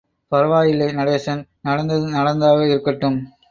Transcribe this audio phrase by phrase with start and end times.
[0.31, 3.19] பரவாயில்லை நடேசன் நடந்தது நடந்ததாக இருக்கட்டும்.